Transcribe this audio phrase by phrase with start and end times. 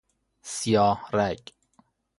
[0.41, 1.39] سیاه رگ